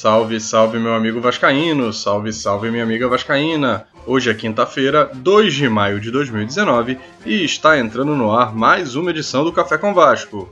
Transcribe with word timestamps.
Salve, 0.00 0.40
salve 0.40 0.78
meu 0.78 0.94
amigo 0.94 1.20
vascaíno, 1.20 1.92
salve, 1.92 2.32
salve 2.32 2.70
minha 2.70 2.82
amiga 2.82 3.06
vascaína. 3.06 3.86
Hoje 4.06 4.30
é 4.30 4.34
quinta-feira, 4.34 5.10
2 5.12 5.52
de 5.52 5.68
maio 5.68 6.00
de 6.00 6.10
2019 6.10 6.98
e 7.26 7.44
está 7.44 7.78
entrando 7.78 8.16
no 8.16 8.32
ar 8.32 8.56
mais 8.56 8.96
uma 8.96 9.10
edição 9.10 9.44
do 9.44 9.52
Café 9.52 9.76
com 9.76 9.92
Vasco. 9.92 10.48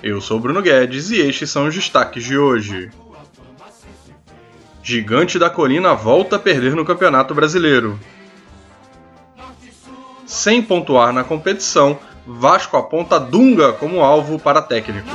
Eu 0.00 0.20
sou 0.20 0.38
Bruno 0.38 0.62
Guedes 0.62 1.10
e 1.10 1.18
estes 1.18 1.50
são 1.50 1.66
os 1.66 1.74
destaques 1.74 2.22
de 2.22 2.38
hoje. 2.38 2.88
Gigante 4.84 5.36
da 5.36 5.50
Colina 5.50 5.92
volta 5.92 6.36
a 6.36 6.38
perder 6.38 6.76
no 6.76 6.84
Campeonato 6.84 7.34
Brasileiro. 7.34 7.98
Sem 10.24 10.62
pontuar 10.62 11.12
na 11.12 11.24
competição, 11.24 11.98
Vasco 12.24 12.76
aponta 12.76 13.18
Dunga 13.18 13.72
como 13.72 14.04
alvo 14.04 14.38
para 14.38 14.62
técnico. 14.62 15.10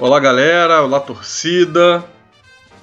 Olá, 0.00 0.20
galera. 0.20 0.80
Olá, 0.80 1.00
torcida. 1.00 2.04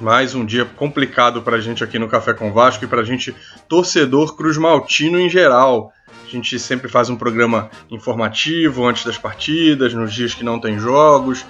Mais 0.02 0.36
um 0.36 0.46
dia 0.46 0.66
complicado 0.66 1.42
para 1.42 1.56
a 1.56 1.62
gente 1.62 1.82
aqui 1.82 1.98
no 1.98 2.10
Café 2.10 2.34
com 2.34 2.52
Vasco 2.52 2.84
e 2.84 2.88
para 2.90 3.00
a 3.00 3.06
gente, 3.06 3.34
torcedor 3.70 4.36
Cruz 4.36 4.58
Maltino 4.58 5.18
em 5.18 5.30
geral. 5.30 5.94
A 6.28 6.30
gente 6.30 6.60
sempre 6.60 6.90
faz 6.90 7.10
um 7.10 7.16
programa 7.16 7.70
informativo 7.90 8.86
antes 8.86 9.06
das 9.06 9.18
partidas, 9.18 9.94
nos 9.94 10.14
dias 10.14 10.34
que 10.34 10.44
não 10.44 10.60
tem 10.60 10.78
jogos. 10.78 11.46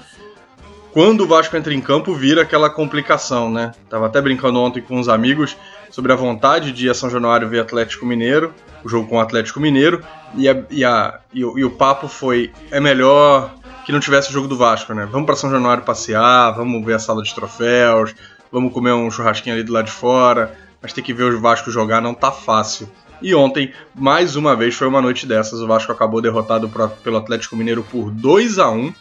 Quando 0.91 1.21
o 1.21 1.27
Vasco 1.27 1.57
entra 1.57 1.73
em 1.73 1.81
campo, 1.81 2.13
vira 2.13 2.43
aquela 2.43 2.69
complicação, 2.69 3.49
né? 3.49 3.71
Tava 3.89 4.05
até 4.05 4.21
brincando 4.21 4.59
ontem 4.59 4.83
com 4.83 4.99
uns 4.99 5.07
amigos 5.07 5.57
sobre 5.89 6.13
a 6.13 6.15
vontade 6.15 6.71
de 6.71 6.85
ir 6.85 6.89
a 6.91 6.93
São 6.93 7.09
Januário 7.09 7.49
ver 7.49 7.61
Atlético 7.61 8.05
Mineiro, 8.05 8.53
o 8.83 8.87
jogo 8.87 9.07
com 9.07 9.15
o 9.15 9.19
Atlético 9.19 9.59
Mineiro, 9.59 10.03
e, 10.35 10.47
a, 10.47 10.63
e, 10.69 10.85
a, 10.85 11.19
e, 11.33 11.43
o, 11.43 11.57
e 11.57 11.65
o 11.65 11.71
papo 11.71 12.07
foi: 12.07 12.53
é 12.69 12.79
melhor 12.79 13.51
que 13.85 13.91
não 13.91 13.99
tivesse 13.99 14.29
o 14.29 14.33
jogo 14.33 14.47
do 14.47 14.57
Vasco, 14.57 14.93
né? 14.95 15.07
Vamos 15.09 15.27
para 15.27 15.35
São 15.35 15.49
Januário 15.49 15.83
passear, 15.83 16.51
vamos 16.55 16.83
ver 16.83 16.95
a 16.95 16.99
sala 16.99 17.21
de 17.21 17.33
troféus, 17.33 18.15
vamos 18.51 18.73
comer 18.73 18.91
um 18.93 19.11
churrasquinho 19.11 19.53
ali 19.53 19.63
do 19.63 19.71
lado 19.71 19.85
de 19.85 19.91
fora, 19.91 20.57
mas 20.81 20.91
ter 20.91 21.03
que 21.03 21.13
ver 21.13 21.31
o 21.31 21.39
Vasco 21.39 21.69
jogar 21.69 22.01
não 22.01 22.13
tá 22.13 22.31
fácil. 22.31 22.89
E 23.21 23.33
ontem, 23.35 23.71
mais 23.93 24.35
uma 24.35 24.55
vez, 24.55 24.73
foi 24.73 24.87
uma 24.87 25.01
noite 25.01 25.27
dessas. 25.27 25.61
O 25.61 25.67
Vasco 25.67 25.91
acabou 25.91 26.19
derrotado 26.19 26.69
pelo 27.03 27.17
Atlético 27.17 27.55
Mineiro 27.55 27.83
por 27.83 28.09
2 28.09 28.57
a 28.57 28.69
1 28.69 28.93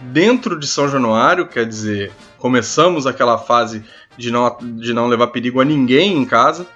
dentro 0.00 0.58
de 0.58 0.66
São 0.66 0.88
Januário, 0.88 1.46
quer 1.46 1.66
dizer, 1.66 2.10
começamos 2.38 3.06
aquela 3.06 3.36
fase 3.36 3.84
de 4.16 4.30
não, 4.30 4.56
de 4.58 4.94
não 4.94 5.06
levar 5.06 5.26
perigo 5.28 5.60
a 5.60 5.64
ninguém 5.64 6.16
em 6.16 6.24
casa. 6.24 6.66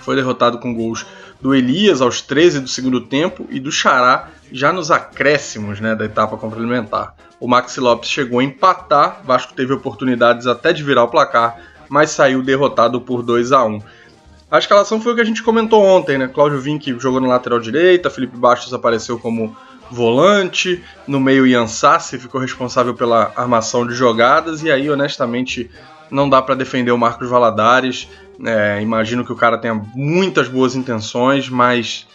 Foi 0.00 0.16
derrotado 0.16 0.58
com 0.58 0.74
gols 0.74 1.06
do 1.40 1.54
Elias 1.54 2.02
aos 2.02 2.20
13 2.20 2.60
do 2.60 2.68
segundo 2.68 3.00
tempo 3.00 3.46
e 3.50 3.60
do 3.60 3.70
Xará 3.70 4.30
já 4.52 4.72
nos 4.72 4.90
acréscimos 4.90 5.80
né, 5.80 5.94
da 5.94 6.04
etapa 6.04 6.36
complementar. 6.36 7.14
O 7.40 7.48
Maxi 7.48 7.80
Lopes 7.80 8.08
chegou 8.08 8.38
a 8.38 8.44
empatar, 8.44 9.20
Vasco 9.24 9.52
teve 9.54 9.72
oportunidades 9.72 10.46
até 10.46 10.72
de 10.72 10.82
virar 10.82 11.04
o 11.04 11.08
placar, 11.08 11.56
mas 11.88 12.10
saiu 12.10 12.42
derrotado 12.42 13.00
por 13.00 13.22
2 13.22 13.52
a 13.52 13.64
1 13.64 13.82
A 14.50 14.58
escalação 14.58 15.00
foi 15.00 15.12
o 15.12 15.14
que 15.14 15.20
a 15.20 15.24
gente 15.24 15.42
comentou 15.42 15.82
ontem, 15.82 16.16
né? 16.16 16.28
Cláudio 16.28 16.60
Vinck 16.60 16.96
jogou 17.00 17.20
na 17.20 17.28
lateral 17.28 17.58
direita, 17.58 18.10
Felipe 18.10 18.36
Bastos 18.36 18.72
apareceu 18.72 19.18
como 19.18 19.56
volante, 19.90 20.82
no 21.06 21.20
meio 21.20 21.46
Ian 21.46 21.66
Sassi 21.66 22.18
ficou 22.18 22.40
responsável 22.40 22.94
pela 22.94 23.32
armação 23.36 23.86
de 23.86 23.94
jogadas, 23.94 24.62
e 24.62 24.70
aí 24.70 24.88
honestamente 24.88 25.70
não 26.10 26.28
dá 26.28 26.40
para 26.40 26.54
defender 26.54 26.92
o 26.92 26.98
Marcos 26.98 27.28
Valadares. 27.28 28.08
É, 28.44 28.80
imagino 28.80 29.24
que 29.24 29.32
o 29.32 29.36
cara 29.36 29.58
tenha 29.58 29.74
muitas 29.94 30.48
boas 30.48 30.74
intenções, 30.74 31.48
mas 31.48 32.06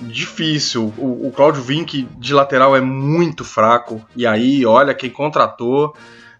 difícil. 0.00 0.92
O, 0.96 1.28
o 1.28 1.32
Claudio 1.32 1.62
Vinck 1.62 2.08
de 2.18 2.34
lateral 2.34 2.76
é 2.76 2.80
muito 2.80 3.44
fraco, 3.44 4.04
e 4.16 4.26
aí, 4.26 4.64
olha, 4.64 4.94
quem 4.94 5.10
contratou. 5.10 5.94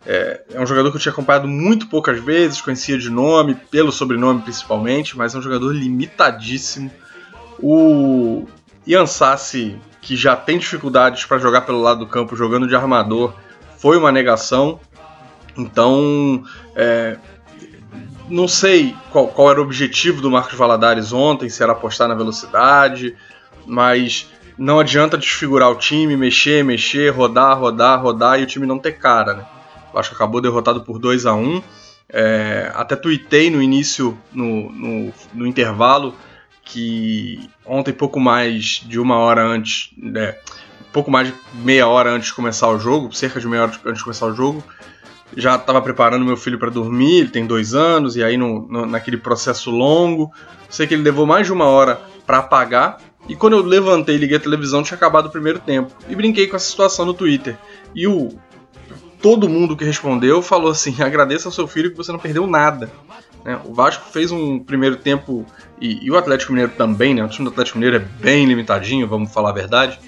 É, 0.06 0.42
é, 0.54 0.60
um 0.60 0.64
jogador 0.64 0.90
que 0.90 0.96
eu 0.96 1.00
tinha 1.00 1.12
acompanhado 1.12 1.46
muito 1.46 1.86
poucas 1.86 2.18
vezes, 2.18 2.62
conhecia 2.62 2.96
de 2.96 3.10
nome, 3.10 3.54
pelo 3.54 3.92
sobrenome 3.92 4.40
principalmente, 4.40 5.16
mas 5.16 5.34
é 5.34 5.38
um 5.38 5.42
jogador 5.42 5.72
limitadíssimo. 5.72 6.90
O 7.62 8.46
Ian 8.86 9.04
Sassi 9.04 9.78
que 10.00 10.16
já 10.16 10.34
tem 10.34 10.58
dificuldades 10.58 11.24
para 11.24 11.38
jogar 11.38 11.62
pelo 11.62 11.80
lado 11.80 12.00
do 12.00 12.06
campo 12.06 12.34
jogando 12.34 12.66
de 12.66 12.74
armador, 12.74 13.34
foi 13.76 13.96
uma 13.96 14.10
negação. 14.10 14.80
Então, 15.56 16.42
é, 16.74 17.18
não 18.28 18.48
sei 18.48 18.94
qual, 19.10 19.28
qual, 19.28 19.50
era 19.50 19.60
o 19.60 19.64
objetivo 19.64 20.22
do 20.22 20.30
Marcos 20.30 20.56
Valadares 20.56 21.12
ontem, 21.12 21.48
se 21.48 21.62
era 21.62 21.72
apostar 21.72 22.08
na 22.08 22.14
velocidade, 22.14 23.16
mas 23.66 24.30
não 24.58 24.78
adianta 24.78 25.16
desfigurar 25.16 25.70
o 25.70 25.76
time, 25.76 26.16
mexer, 26.16 26.64
mexer, 26.64 27.10
rodar, 27.10 27.58
rodar, 27.58 28.02
rodar 28.02 28.38
e 28.38 28.42
o 28.42 28.46
time 28.46 28.66
não 28.66 28.78
ter 28.78 28.92
cara. 28.92 29.34
Né? 29.34 29.46
Acho 29.94 30.10
que 30.10 30.16
acabou 30.16 30.40
derrotado 30.40 30.82
por 30.82 30.98
2 30.98 31.26
a 31.26 31.34
1 31.34 31.62
é, 32.12 32.72
Até 32.74 32.96
tuitei 32.96 33.50
no 33.50 33.62
início, 33.62 34.18
no, 34.32 34.70
no, 34.70 35.12
no 35.32 35.46
intervalo, 35.46 36.14
que 36.64 37.48
ontem, 37.64 37.92
pouco 37.92 38.20
mais 38.20 38.82
de 38.86 38.98
uma 38.98 39.16
hora 39.18 39.42
antes, 39.44 39.90
né, 39.96 40.36
pouco 40.92 41.10
mais 41.10 41.28
de 41.28 41.34
meia 41.54 41.86
hora 41.86 42.10
antes 42.10 42.28
de 42.28 42.34
começar 42.34 42.68
o 42.68 42.78
jogo, 42.78 43.12
cerca 43.12 43.40
de 43.40 43.48
meia 43.48 43.62
hora 43.62 43.72
antes 43.84 43.98
de 43.98 44.04
começar 44.04 44.26
o 44.26 44.34
jogo, 44.34 44.62
já 45.36 45.56
estava 45.56 45.80
preparando 45.80 46.24
meu 46.24 46.36
filho 46.36 46.58
para 46.58 46.70
dormir, 46.70 47.20
ele 47.20 47.28
tem 47.28 47.46
dois 47.46 47.74
anos, 47.74 48.16
e 48.16 48.22
aí 48.22 48.36
no, 48.36 48.66
no, 48.68 48.86
naquele 48.86 49.16
processo 49.16 49.70
longo, 49.70 50.32
sei 50.68 50.86
que 50.86 50.94
ele 50.94 51.02
levou 51.02 51.26
mais 51.26 51.46
de 51.46 51.52
uma 51.52 51.66
hora 51.66 52.00
para 52.26 52.38
apagar, 52.38 52.98
e 53.28 53.36
quando 53.36 53.56
eu 53.56 53.62
levantei 53.62 54.16
e 54.16 54.18
liguei 54.18 54.36
a 54.36 54.40
televisão, 54.40 54.82
tinha 54.82 54.96
acabado 54.96 55.26
o 55.26 55.30
primeiro 55.30 55.58
tempo. 55.58 55.92
E 56.08 56.16
brinquei 56.16 56.46
com 56.46 56.56
essa 56.56 56.68
situação 56.68 57.04
no 57.04 57.14
Twitter. 57.14 57.56
E 57.94 58.06
o 58.06 58.30
todo 59.20 59.48
mundo 59.48 59.76
que 59.76 59.84
respondeu 59.84 60.42
falou 60.42 60.70
assim: 60.70 60.96
agradeça 61.02 61.48
ao 61.48 61.52
seu 61.52 61.66
filho 61.66 61.90
que 61.90 61.96
você 61.96 62.10
não 62.12 62.18
perdeu 62.18 62.46
nada. 62.46 62.90
Né? 63.44 63.60
O 63.64 63.72
Vasco 63.72 64.10
fez 64.10 64.30
um 64.30 64.58
primeiro 64.58 64.96
tempo, 64.96 65.46
e, 65.80 66.04
e, 66.04 66.10
o 66.10 66.16
Atlético 66.16 66.52
Mineiro 66.52 66.72
também, 66.76 67.14
né? 67.14 67.24
o 67.24 67.28
time 67.28 67.48
do 67.48 67.52
Atlético 67.52 67.78
Mineiro 67.78 67.96
é 67.96 68.22
bem 68.22 68.44
limitadinho, 68.46 69.06
vamos 69.06 69.32
falar 69.32 69.50
a 69.50 69.54
verdade. 69.54 69.98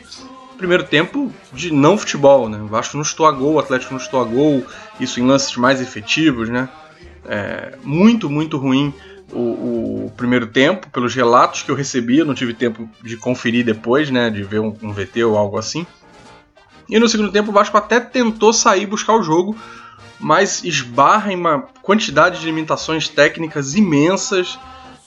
Primeiro 0.56 0.84
tempo 0.84 1.33
de 1.53 1.72
não 1.72 1.99
futebol, 1.99 2.49
né? 2.49 2.59
O 2.59 2.67
Vasco 2.67 2.97
não 2.97 3.03
estou 3.03 3.27
a 3.27 3.33
gol, 3.33 3.55
o 3.55 3.59
Atlético 3.59 3.95
não 3.95 4.01
estou 4.01 4.21
a 4.21 4.25
gol, 4.25 4.65
isso 5.01 5.19
em 5.19 5.27
lances 5.27 5.56
mais 5.56 5.81
efetivos, 5.81 6.49
né? 6.49 6.69
É, 7.25 7.77
muito, 7.83 8.31
muito 8.31 8.59
ruim 8.59 8.95
o, 9.32 10.06
o, 10.06 10.12
primeiro 10.16 10.47
tempo, 10.47 10.88
pelos 10.91 11.15
relatos 11.15 11.62
que 11.62 11.70
eu 11.70 11.75
recebi, 11.75 12.19
eu 12.19 12.26
não 12.26 12.34
tive 12.34 12.54
tempo 12.54 12.88
de 13.03 13.16
conferir 13.16 13.65
depois, 13.65 14.10
né? 14.10 14.31
De 14.31 14.43
ver 14.43 14.60
um, 14.60 14.76
um 14.82 14.93
VT 14.93 15.25
ou 15.25 15.37
algo 15.37 15.59
assim. 15.59 15.87
E 16.88 16.98
no 16.98 17.09
segundo 17.09 17.32
tempo 17.32 17.50
o 17.50 17.53
Vasco 17.53 17.76
até 17.76 17.98
tentou 17.98 18.53
sair 18.53 18.87
buscar 18.87 19.15
o 19.15 19.22
jogo, 19.22 19.56
mas 20.21 20.62
esbarra 20.62 21.32
em 21.32 21.37
uma 21.37 21.62
quantidade 21.82 22.41
de 22.41 22.47
limitações 22.47 23.09
técnicas 23.09 23.75
imensas. 23.75 24.59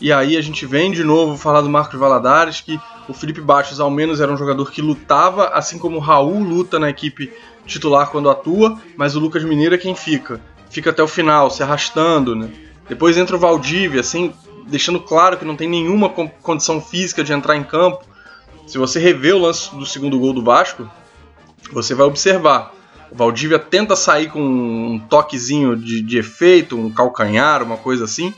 E 0.02 0.12
aí 0.12 0.36
a 0.36 0.42
gente 0.42 0.66
vem 0.66 0.92
de 0.92 1.04
novo 1.04 1.38
falar 1.38 1.62
do 1.62 1.70
Marcos 1.70 2.00
Valadares, 2.00 2.60
que 2.60 2.80
o 3.08 3.14
Felipe 3.14 3.40
Bastos 3.40 3.80
ao 3.80 3.92
menos 3.92 4.20
era 4.20 4.32
um 4.32 4.38
jogador 4.38 4.72
que 4.72 4.82
lutava, 4.82 5.50
assim 5.50 5.78
como 5.78 5.98
o 5.98 6.02
Raul 6.02 6.40
luta 6.40 6.80
na 6.80 6.90
equipe 6.90 7.32
titular 7.66 8.10
quando 8.10 8.30
atua, 8.30 8.80
mas 8.98 9.16
o 9.16 9.20
Lucas 9.20 9.44
Mineiro 9.44 9.76
é 9.76 9.78
quem 9.78 9.96
fica. 9.96 10.42
Fica 10.70 10.90
até 10.90 11.02
o 11.02 11.08
final, 11.08 11.50
se 11.50 11.64
arrastando, 11.64 12.36
né? 12.36 12.50
Depois 12.88 13.18
entra 13.18 13.36
o 13.36 13.40
Valdívia, 13.40 14.02
assim, 14.02 14.34
deixando 14.68 15.00
claro 15.00 15.38
que 15.38 15.46
não 15.46 15.56
tem 15.56 15.70
nenhuma 15.70 16.10
condição 16.10 16.80
física 16.80 17.24
de 17.24 17.34
entrar 17.34 17.56
em 17.56 17.64
campo. 17.64 18.06
Se 18.68 18.78
você 18.78 19.00
rever 19.00 19.36
o 19.36 19.40
lance 19.40 19.76
do 19.76 19.86
segundo 19.86 20.20
gol 20.20 20.34
do 20.34 20.44
Vasco, 20.44 20.90
você 21.72 21.94
vai 21.94 22.06
observar 22.06 22.76
o 23.12 23.16
Valdívia 23.16 23.60
tenta 23.60 23.96
sair 23.96 24.30
com 24.30 24.42
um 24.42 25.00
toquezinho 25.00 25.76
de, 25.76 26.02
de 26.02 26.18
efeito, 26.18 26.78
um 26.78 26.92
calcanhar, 26.92 27.64
uma 27.64 27.78
coisa 27.78 28.06
assim, 28.06 28.34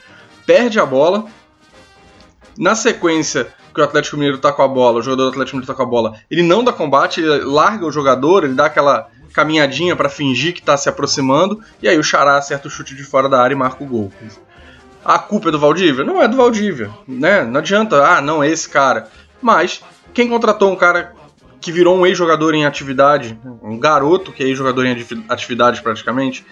perde 0.46 0.80
a 0.80 0.86
bola. 0.86 1.26
Na 2.58 2.76
sequência 2.76 3.48
que 3.74 3.80
o 3.80 3.84
Atlético 3.84 4.18
Mineiro 4.18 4.40
tá 4.40 4.52
com 4.52 4.62
a 4.62 4.68
bola, 4.68 5.00
o 5.00 5.02
jogador 5.02 5.24
do 5.24 5.30
Atlético 5.30 5.58
Mineiro 5.58 5.72
tá 5.72 5.76
com 5.76 5.84
a 5.84 5.86
bola, 5.86 6.20
ele 6.30 6.42
não 6.42 6.64
dá 6.64 6.74
combate, 6.74 7.22
ele 7.22 7.44
larga 7.46 7.86
o 7.86 7.92
jogador, 7.92 8.44
ele 8.44 8.56
dá 8.56 8.66
aquela 8.66 9.08
caminhadinha 9.38 9.96
para 9.96 10.10
fingir 10.10 10.52
que 10.52 10.64
tá 10.64 10.76
se 10.76 10.90
aproximando, 10.90 11.62
e 11.80 11.88
aí 11.88 11.96
o 12.00 12.04
Xará 12.04 12.38
acerta 12.38 12.68
o 12.68 12.72
chute 12.72 12.96
de 12.96 13.04
fora 13.04 13.30
da 13.30 13.40
área 13.40 13.54
e 13.54 13.58
marca 13.58 13.84
o 13.84 13.88
gol. 13.88 14.12
A 15.06 15.20
culpa 15.20 15.50
é 15.50 15.52
do 15.52 15.60
Valdívia? 15.60 16.04
Não 16.04 16.20
é 16.20 16.28
do 16.28 16.36
Valdívia, 16.36 16.90
né? 17.08 17.44
Não 17.44 17.60
adianta, 17.60 18.04
ah, 18.04 18.20
não, 18.20 18.42
é 18.42 18.50
esse 18.50 18.68
cara. 18.68 19.08
Mas 19.40 19.84
quem 20.12 20.28
contratou 20.28 20.72
um 20.72 20.76
cara 20.76 21.14
que 21.62 21.72
virou 21.72 21.96
um 21.96 22.04
ex-jogador 22.04 22.56
em 22.56 22.66
atividade, 22.66 23.40
um 23.62 23.78
garoto 23.78 24.32
que 24.32 24.44
é 24.44 24.48
ex-jogador 24.48 24.88
em 24.88 25.06
atividade 25.30 25.84
praticamente, 25.84 26.44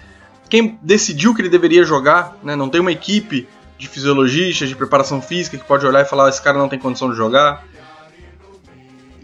quem 0.47 0.77
decidiu 0.83 1.33
que 1.33 1.41
ele 1.41 1.49
deveria 1.49 1.83
jogar, 1.83 2.37
né? 2.43 2.55
não 2.55 2.69
tem 2.69 2.79
uma 2.79 2.91
equipe 2.91 3.47
de 3.79 3.87
fisiologistas, 3.87 4.69
de 4.69 4.75
preparação 4.75 5.19
física 5.23 5.57
que 5.57 5.65
pode 5.65 5.85
olhar 5.87 6.01
e 6.01 6.05
falar: 6.05 6.29
esse 6.29 6.41
cara 6.41 6.59
não 6.59 6.69
tem 6.69 6.77
condição 6.77 7.09
de 7.09 7.17
jogar. 7.17 7.65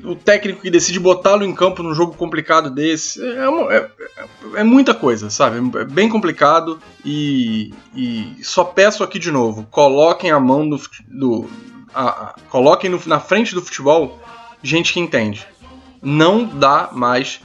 O 0.04 0.16
técnico 0.16 0.62
que 0.62 0.72
decide 0.72 1.00
botá-lo 1.00 1.44
em 1.44 1.54
campo 1.54 1.84
num 1.84 1.94
jogo 1.94 2.14
complicado 2.14 2.70
desse. 2.70 3.24
É, 3.24 3.48
uma, 3.48 3.74
é, 3.74 3.90
é, 4.56 4.64
muita 4.64 4.94
coisa, 4.94 5.30
sabe? 5.30 5.58
É 5.80 5.86
bem 5.86 6.10
complicado 6.10 6.80
e, 7.06 7.74
e, 7.96 8.38
só 8.42 8.64
peço 8.64 9.04
aqui 9.04 9.20
de 9.20 9.32
novo: 9.32 9.68
coloquem 9.70 10.32
a 10.32 10.40
mão 10.40 10.68
do. 10.68 10.82
do 11.08 11.50
a, 11.94 12.10
a, 12.10 12.36
coloquem 12.50 12.90
no, 12.90 13.00
na 13.06 13.20
frente 13.20 13.54
do 13.54 13.62
futebol 13.62 14.20
gente 14.64 14.94
que 14.94 15.00
entende 15.00 15.46
não 16.02 16.46
dá 16.46 16.90
mais 16.92 17.42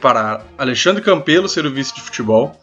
para 0.00 0.42
Alexandre 0.58 1.02
Campelo 1.02 1.48
ser 1.48 1.64
o 1.64 1.70
vice 1.70 1.94
de 1.94 2.00
futebol, 2.00 2.58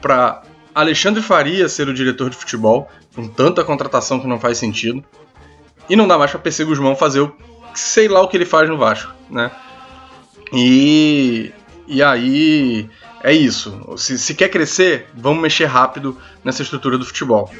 para 0.00 0.42
Alexandre 0.74 1.22
Faria 1.22 1.68
ser 1.68 1.88
o 1.88 1.94
diretor 1.94 2.30
de 2.30 2.36
futebol, 2.36 2.90
com 3.14 3.28
tanta 3.28 3.62
contratação 3.62 4.18
que 4.18 4.26
não 4.26 4.40
faz 4.40 4.58
sentido, 4.58 5.04
e 5.88 5.94
não 5.94 6.08
dá 6.08 6.18
mais 6.18 6.30
para 6.30 6.40
PC 6.40 6.64
Guzmão 6.64 6.96
fazer 6.96 7.20
o 7.20 7.28
sei 7.78 8.08
lá 8.08 8.20
o 8.20 8.28
que 8.28 8.36
ele 8.36 8.44
faz 8.44 8.68
no 8.68 8.76
Vasco, 8.76 9.12
né? 9.30 9.50
E, 10.52 11.52
e 11.86 12.02
aí 12.02 12.88
é 13.22 13.32
isso. 13.32 13.94
Se, 13.96 14.18
se 14.18 14.34
quer 14.34 14.48
crescer, 14.48 15.08
vamos 15.14 15.42
mexer 15.42 15.66
rápido 15.66 16.16
nessa 16.44 16.62
estrutura 16.62 16.98
do 16.98 17.04
futebol. 17.04 17.50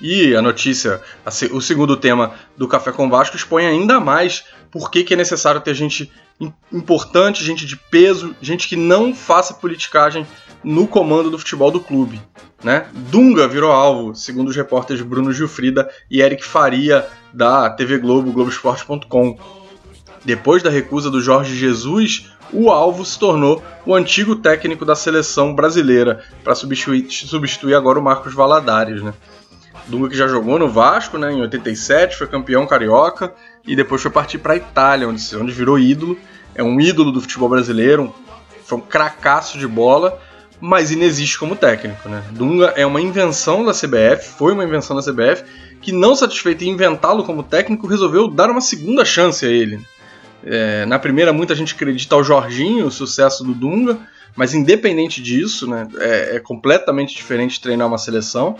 E 0.00 0.34
a 0.34 0.40
notícia, 0.40 1.02
o 1.52 1.60
segundo 1.60 1.94
tema 1.96 2.32
do 2.56 2.66
Café 2.66 2.90
com 2.90 3.10
Vasco 3.10 3.36
expõe 3.36 3.66
ainda 3.66 4.00
mais 4.00 4.44
por 4.70 4.90
que, 4.90 5.12
é 5.12 5.16
necessário 5.16 5.60
ter 5.60 5.74
gente 5.74 6.10
importante, 6.72 7.44
gente 7.44 7.66
de 7.66 7.76
peso, 7.76 8.34
gente 8.40 8.66
que 8.66 8.76
não 8.76 9.14
faça 9.14 9.52
politicagem 9.52 10.26
no 10.62 10.86
comando 10.86 11.30
do 11.30 11.38
futebol 11.38 11.70
do 11.70 11.80
clube. 11.80 12.20
Né? 12.62 12.86
Dunga 12.92 13.48
virou 13.48 13.72
alvo, 13.72 14.14
segundo 14.14 14.48
os 14.48 14.56
repórteres 14.56 15.02
Bruno 15.02 15.32
Gilfrida 15.32 15.88
e 16.10 16.20
Eric 16.20 16.44
Faria 16.44 17.06
da 17.32 17.70
TV 17.70 17.98
Globo, 17.98 18.32
Globoesporte.com. 18.32 19.38
Depois 20.24 20.62
da 20.62 20.68
recusa 20.68 21.10
do 21.10 21.20
Jorge 21.20 21.56
Jesus, 21.56 22.30
o 22.52 22.70
alvo 22.70 23.04
se 23.04 23.18
tornou 23.18 23.62
o 23.86 23.94
antigo 23.94 24.36
técnico 24.36 24.84
da 24.84 24.94
seleção 24.94 25.54
brasileira 25.54 26.22
para 26.44 26.54
substituir, 26.54 27.10
substituir 27.10 27.74
agora 27.74 27.98
o 27.98 28.02
Marcos 28.02 28.34
Valadares. 28.34 29.02
Né? 29.02 29.14
Dunga 29.86 30.10
que 30.10 30.16
já 30.16 30.28
jogou 30.28 30.58
no 30.58 30.68
Vasco, 30.68 31.16
né, 31.16 31.32
em 31.32 31.40
87, 31.40 32.16
foi 32.16 32.26
campeão 32.26 32.66
carioca 32.66 33.32
e 33.66 33.74
depois 33.74 34.02
foi 34.02 34.10
partir 34.10 34.38
para 34.38 34.52
a 34.52 34.56
Itália, 34.56 35.08
onde, 35.08 35.36
onde 35.36 35.52
virou 35.52 35.78
ídolo. 35.78 36.18
É 36.54 36.62
um 36.62 36.80
ídolo 36.80 37.10
do 37.10 37.20
futebol 37.20 37.48
brasileiro, 37.48 38.12
foi 38.64 38.78
um 38.78 38.82
cracaço 38.82 39.58
de 39.58 39.66
bola, 39.66 40.20
mas 40.60 40.90
inexiste 40.90 41.38
como 41.38 41.56
técnico. 41.56 42.08
Né? 42.08 42.22
Dunga 42.32 42.72
é 42.76 42.84
uma 42.84 43.00
invenção 43.00 43.64
da 43.64 43.72
CBF, 43.72 44.28
foi 44.36 44.52
uma 44.52 44.64
invenção 44.64 44.96
da 44.96 45.02
CBF, 45.02 45.44
que 45.80 45.92
não 45.92 46.14
satisfeita 46.14 46.64
em 46.64 46.68
inventá-lo 46.68 47.24
como 47.24 47.42
técnico, 47.42 47.86
resolveu 47.86 48.28
dar 48.28 48.50
uma 48.50 48.60
segunda 48.60 49.04
chance 49.04 49.44
a 49.46 49.48
ele. 49.48 49.80
É, 50.44 50.84
na 50.86 50.98
primeira, 50.98 51.32
muita 51.32 51.54
gente 51.54 51.74
acredita 51.74 52.14
ao 52.14 52.24
Jorginho, 52.24 52.86
o 52.86 52.90
sucesso 52.90 53.44
do 53.44 53.54
Dunga, 53.54 53.98
mas 54.36 54.54
independente 54.54 55.20
disso, 55.20 55.66
né, 55.68 55.86
é, 55.98 56.36
é 56.36 56.40
completamente 56.40 57.14
diferente 57.14 57.60
treinar 57.60 57.88
uma 57.88 57.98
seleção. 57.98 58.56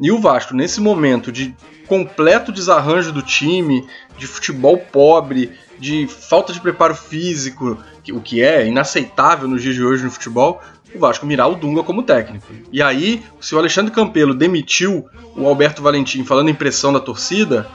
E 0.00 0.10
o 0.10 0.18
Vasco, 0.18 0.54
nesse 0.54 0.80
momento 0.80 1.30
de 1.30 1.54
completo 1.86 2.50
desarranjo 2.50 3.12
do 3.12 3.22
time, 3.22 3.86
de 4.18 4.26
futebol 4.26 4.78
pobre, 4.78 5.52
de 5.78 6.06
falta 6.06 6.52
de 6.52 6.60
preparo 6.60 6.94
físico, 6.94 7.78
o 8.10 8.20
que 8.20 8.42
é 8.42 8.66
inaceitável 8.66 9.48
nos 9.48 9.62
dias 9.62 9.74
de 9.74 9.82
hoje 9.82 10.04
no 10.04 10.10
futebol, 10.10 10.60
o 10.94 11.00
Vasco 11.00 11.26
mirar 11.26 11.48
o 11.48 11.54
Dunga 11.54 11.82
como 11.82 12.02
técnico. 12.02 12.46
E 12.72 12.82
aí, 12.82 13.22
se 13.40 13.54
o 13.54 13.58
Alexandre 13.58 13.92
Campelo 13.92 14.34
demitiu 14.34 15.06
o 15.36 15.46
Alberto 15.46 15.82
Valentim 15.82 16.24
falando 16.24 16.48
em 16.48 16.54
pressão 16.54 16.92
da 16.92 17.00
torcida, 17.00 17.66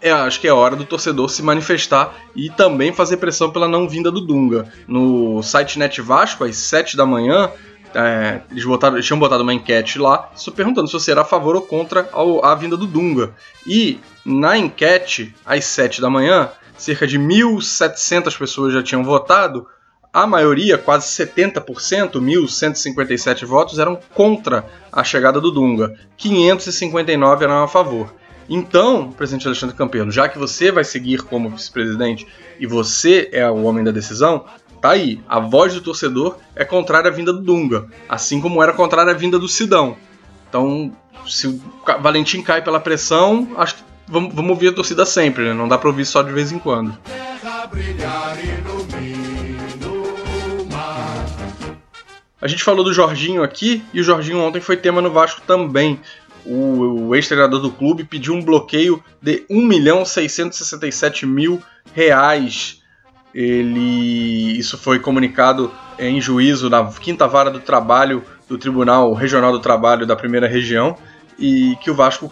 é, 0.00 0.10
acho 0.10 0.38
que 0.38 0.46
é 0.46 0.52
hora 0.52 0.76
do 0.76 0.84
torcedor 0.84 1.30
se 1.30 1.42
manifestar 1.42 2.14
e 2.36 2.50
também 2.50 2.92
fazer 2.92 3.16
pressão 3.16 3.50
pela 3.50 3.66
não 3.66 3.88
vinda 3.88 4.10
do 4.10 4.20
Dunga. 4.20 4.70
No 4.86 5.42
site 5.42 5.78
Net 5.78 6.00
Vasco, 6.02 6.44
às 6.44 6.56
7 6.56 6.96
da 6.96 7.06
manhã, 7.06 7.50
é, 7.94 8.42
eles, 8.50 8.64
botaram, 8.64 8.96
eles 8.96 9.06
tinham 9.06 9.18
botado 9.18 9.42
uma 9.42 9.54
enquete 9.54 9.98
lá, 9.98 10.30
perguntando 10.54 10.88
se 10.88 10.92
você 10.92 11.12
era 11.12 11.22
a 11.22 11.24
favor 11.24 11.56
ou 11.56 11.62
contra 11.62 12.08
a 12.42 12.54
vinda 12.54 12.76
do 12.76 12.86
Dunga. 12.86 13.34
E 13.66 13.98
na 14.24 14.58
enquete, 14.58 15.34
às 15.46 15.64
7 15.64 16.02
da 16.02 16.10
manhã, 16.10 16.50
cerca 16.76 17.06
de 17.06 17.18
1.700 17.18 18.36
pessoas 18.36 18.74
já 18.74 18.82
tinham 18.82 19.04
votado. 19.04 19.66
A 20.14 20.28
maioria, 20.28 20.78
quase 20.78 21.08
70%, 21.08 22.12
1.157 22.12 23.44
votos, 23.44 23.80
eram 23.80 23.98
contra 24.14 24.64
a 24.92 25.02
chegada 25.02 25.40
do 25.40 25.50
Dunga. 25.50 25.98
559 26.16 27.44
eram 27.44 27.64
a 27.64 27.68
favor. 27.68 28.14
Então, 28.48 29.10
presidente 29.10 29.48
Alexandre 29.48 29.74
Campelo, 29.74 30.12
já 30.12 30.28
que 30.28 30.38
você 30.38 30.70
vai 30.70 30.84
seguir 30.84 31.22
como 31.22 31.50
vice-presidente 31.50 32.28
e 32.60 32.66
você 32.66 33.28
é 33.32 33.50
o 33.50 33.64
homem 33.64 33.82
da 33.82 33.90
decisão, 33.90 34.44
Tá 34.84 34.90
aí, 34.90 35.18
a 35.26 35.40
voz 35.40 35.72
do 35.72 35.80
torcedor 35.80 36.36
é 36.54 36.62
contrária 36.62 37.08
à 37.08 37.10
vinda 37.10 37.32
do 37.32 37.40
Dunga, 37.40 37.86
assim 38.06 38.38
como 38.38 38.62
era 38.62 38.70
contrária 38.70 39.12
à 39.12 39.16
vinda 39.16 39.38
do 39.38 39.48
Sidão. 39.48 39.96
Então, 40.46 40.92
se 41.26 41.46
o 41.46 41.58
Valentim 42.02 42.42
cai 42.42 42.60
pela 42.60 42.78
pressão, 42.78 43.48
acho 43.56 43.76
que 43.76 43.82
vamos, 44.06 44.36
ouvir 44.36 44.68
a 44.68 44.72
torcida 44.74 45.06
sempre, 45.06 45.44
né? 45.44 45.54
Não 45.54 45.66
dá 45.66 45.78
pra 45.78 45.88
ouvir 45.88 46.04
só 46.04 46.22
de 46.22 46.30
vez 46.32 46.52
em 46.52 46.58
quando. 46.58 46.98
A 52.44 52.46
gente 52.46 52.62
falou 52.62 52.84
do 52.84 52.92
Jorginho 52.92 53.42
aqui 53.42 53.82
e 53.90 54.02
o 54.02 54.04
Jorginho 54.04 54.38
ontem 54.38 54.60
foi 54.60 54.76
tema 54.76 55.00
no 55.00 55.10
Vasco 55.10 55.40
também. 55.46 55.98
O, 56.44 57.06
o 57.06 57.14
ex-treinador 57.16 57.58
do 57.58 57.70
clube 57.70 58.04
pediu 58.04 58.34
um 58.34 58.42
bloqueio 58.42 59.02
de 59.22 59.46
1 59.48 59.66
milhão 59.66 60.04
667 60.04 61.24
mil 61.24 61.62
reais 61.94 62.82
ele 63.34 64.58
isso 64.58 64.76
foi 64.76 64.98
comunicado 64.98 65.72
em 65.98 66.20
juízo 66.20 66.68
na 66.68 66.84
quinta 66.92 67.26
vara 67.26 67.50
do 67.50 67.60
trabalho 67.60 68.22
do 68.46 68.58
Tribunal 68.58 69.14
Regional 69.14 69.50
do 69.50 69.58
Trabalho 69.58 70.06
da 70.06 70.14
Primeira 70.14 70.46
Região 70.46 70.98
e 71.38 71.78
que 71.80 71.90
o 71.90 71.94
Vasco 71.94 72.30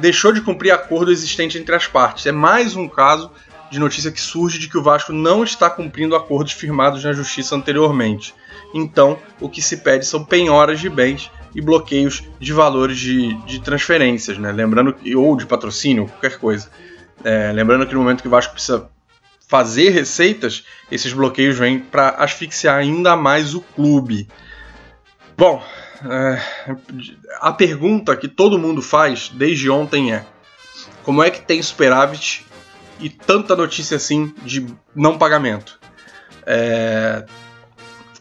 deixou 0.00 0.32
de 0.32 0.40
cumprir 0.40 0.72
acordo 0.72 1.12
existente 1.12 1.56
entre 1.56 1.76
as 1.76 1.86
partes. 1.86 2.26
É 2.26 2.32
mais 2.32 2.74
um 2.74 2.88
caso 2.88 3.30
de 3.70 3.78
notícia 3.78 4.10
que 4.10 4.20
surge 4.20 4.58
de 4.58 4.68
que 4.68 4.76
o 4.76 4.82
Vasco 4.82 5.12
não 5.12 5.44
está 5.44 5.70
cumprindo 5.70 6.16
acordos 6.16 6.52
firmados 6.52 7.04
na 7.04 7.12
justiça 7.12 7.54
anteriormente. 7.54 8.34
Então, 8.74 9.18
o 9.40 9.48
que 9.48 9.60
se 9.60 9.78
pede 9.78 10.06
são 10.06 10.24
penhoras 10.24 10.80
de 10.80 10.88
bens 10.88 11.30
e 11.54 11.60
bloqueios 11.60 12.22
de 12.40 12.52
valores 12.52 12.98
de, 12.98 13.34
de 13.44 13.60
transferências, 13.60 14.38
né? 14.38 14.50
Lembrando 14.50 14.96
ou 15.16 15.36
de 15.36 15.46
patrocínio, 15.46 16.06
qualquer 16.06 16.38
coisa. 16.38 16.70
É, 17.24 17.52
lembrando 17.52 17.86
que 17.86 17.94
no 17.94 18.00
momento 18.00 18.22
que 18.22 18.28
o 18.28 18.30
Vasco 18.30 18.54
precisa 18.54 18.88
fazer 19.46 19.90
receitas, 19.90 20.64
esses 20.90 21.12
bloqueios 21.12 21.58
vêm 21.58 21.78
para 21.78 22.10
asfixiar 22.10 22.78
ainda 22.78 23.14
mais 23.14 23.54
o 23.54 23.60
clube. 23.60 24.26
Bom, 25.36 25.62
é, 26.04 26.42
a 27.40 27.52
pergunta 27.52 28.16
que 28.16 28.28
todo 28.28 28.58
mundo 28.58 28.80
faz 28.80 29.28
desde 29.28 29.68
ontem 29.68 30.14
é: 30.14 30.24
como 31.02 31.22
é 31.22 31.30
que 31.30 31.42
tem 31.42 31.60
superávit 31.62 32.46
e 32.98 33.10
tanta 33.10 33.54
notícia 33.54 33.96
assim 33.96 34.34
de 34.42 34.66
não 34.94 35.18
pagamento? 35.18 35.78
É, 36.46 37.24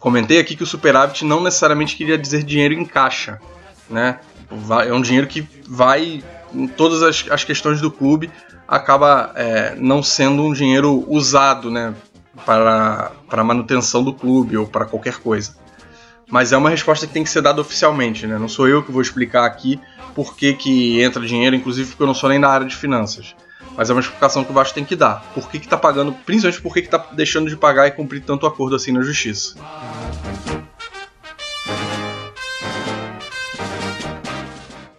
comentei 0.01 0.39
aqui 0.39 0.55
que 0.55 0.63
o 0.63 0.67
superávit 0.67 1.23
não 1.23 1.41
necessariamente 1.41 1.95
queria 1.95 2.17
dizer 2.17 2.43
dinheiro 2.43 2.73
em 2.73 2.83
caixa, 2.83 3.39
né? 3.89 4.19
É 4.85 4.91
um 4.91 5.01
dinheiro 5.01 5.27
que 5.27 5.47
vai 5.69 6.21
em 6.53 6.67
todas 6.67 7.01
as, 7.01 7.25
as 7.29 7.45
questões 7.45 7.79
do 7.79 7.89
clube 7.89 8.29
acaba 8.67 9.31
é, 9.35 9.75
não 9.75 10.01
sendo 10.03 10.43
um 10.43 10.51
dinheiro 10.51 11.05
usado 11.07 11.69
né, 11.69 11.93
para, 12.45 13.11
para 13.29 13.43
manutenção 13.43 14.03
do 14.03 14.13
clube 14.13 14.57
ou 14.57 14.67
para 14.67 14.85
qualquer 14.85 15.19
coisa. 15.19 15.55
Mas 16.29 16.51
é 16.51 16.57
uma 16.57 16.69
resposta 16.69 17.05
que 17.05 17.13
tem 17.13 17.23
que 17.23 17.29
ser 17.29 17.41
dada 17.41 17.61
oficialmente, 17.61 18.25
né? 18.25 18.37
Não 18.37 18.47
sou 18.47 18.67
eu 18.67 18.81
que 18.81 18.91
vou 18.91 19.01
explicar 19.01 19.45
aqui 19.45 19.79
por 20.15 20.35
que, 20.35 20.53
que 20.53 21.01
entra 21.01 21.25
dinheiro, 21.25 21.55
inclusive 21.55 21.89
porque 21.89 22.03
eu 22.03 22.07
não 22.07 22.13
sou 22.13 22.29
nem 22.29 22.39
da 22.39 22.49
área 22.49 22.65
de 22.65 22.75
finanças. 22.75 23.35
Mas 23.75 23.89
é 23.89 23.93
uma 23.93 24.01
explicação 24.01 24.43
que 24.43 24.51
o 24.51 24.53
Vasco 24.53 24.75
tem 24.75 24.85
que 24.85 24.95
dar. 24.95 25.23
Por 25.33 25.49
que 25.49 25.57
está 25.57 25.77
pagando, 25.77 26.13
principalmente 26.13 26.61
por 26.61 26.73
que 26.73 26.79
está 26.79 26.97
deixando 27.13 27.49
de 27.49 27.55
pagar 27.55 27.87
e 27.87 27.91
cumprir 27.91 28.21
tanto 28.21 28.45
acordo 28.45 28.75
assim 28.75 28.91
na 28.91 29.01
justiça. 29.01 29.55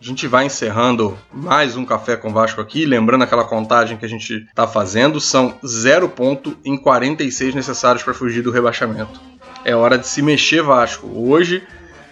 A 0.00 0.05
gente 0.05 0.26
vai 0.26 0.47
encerrando 0.47 1.17
mais 1.33 1.76
um 1.76 1.85
Café 1.85 2.17
com 2.17 2.33
Vasco 2.33 2.61
aqui, 2.61 2.85
lembrando 2.85 3.23
aquela 3.23 3.45
contagem 3.45 3.97
que 3.97 4.05
a 4.05 4.09
gente 4.09 4.35
está 4.49 4.67
fazendo, 4.67 5.21
são 5.21 5.55
0 5.64 6.09
ponto 6.09 6.57
em 6.64 6.76
46 6.76 7.55
necessários 7.55 8.02
para 8.02 8.12
fugir 8.12 8.43
do 8.43 8.50
rebaixamento. 8.50 9.21
É 9.64 9.76
hora 9.76 9.97
de 9.97 10.07
se 10.09 10.21
mexer 10.21 10.61
Vasco. 10.61 11.07
Hoje, 11.14 11.62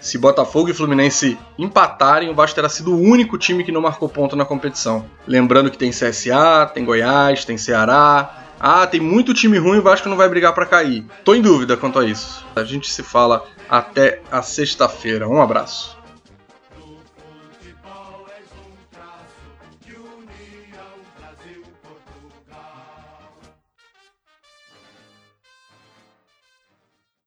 se 0.00 0.16
Botafogo 0.16 0.70
e 0.70 0.74
Fluminense 0.74 1.38
empatarem, 1.58 2.30
o 2.30 2.34
Vasco 2.34 2.54
terá 2.54 2.68
sido 2.68 2.94
o 2.94 3.00
único 3.00 3.36
time 3.36 3.62
que 3.62 3.70
não 3.70 3.82
marcou 3.82 4.08
ponto 4.08 4.34
na 4.34 4.44
competição. 4.44 5.04
Lembrando 5.26 5.70
que 5.70 5.78
tem 5.78 5.90
CSA, 5.90 6.70
tem 6.72 6.84
Goiás, 6.84 7.44
tem 7.44 7.58
Ceará, 7.58 8.40
ah, 8.58 8.86
tem 8.86 9.00
muito 9.00 9.34
time 9.34 9.58
ruim, 9.58 9.78
o 9.78 9.82
Vasco 9.82 10.08
não 10.08 10.16
vai 10.16 10.28
brigar 10.28 10.54
para 10.54 10.66
cair. 10.66 11.04
Tô 11.24 11.34
em 11.34 11.42
dúvida 11.42 11.76
quanto 11.76 11.98
a 11.98 12.04
isso. 12.04 12.44
A 12.56 12.64
gente 12.64 12.90
se 12.90 13.02
fala 13.02 13.44
até 13.68 14.20
a 14.30 14.42
sexta-feira. 14.42 15.28
Um 15.28 15.40
abraço. 15.40 15.99